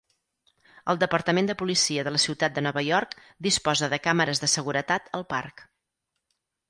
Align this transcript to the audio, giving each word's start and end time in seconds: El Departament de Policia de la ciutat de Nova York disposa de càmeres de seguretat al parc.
El 0.93 0.99
Departament 1.01 1.49
de 1.51 1.55
Policia 1.59 2.05
de 2.07 2.13
la 2.15 2.21
ciutat 2.25 2.55
de 2.55 2.63
Nova 2.69 2.83
York 2.87 3.13
disposa 3.49 3.91
de 3.93 4.01
càmeres 4.09 4.43
de 4.45 4.51
seguretat 4.55 5.13
al 5.19 5.27
parc. 5.35 5.67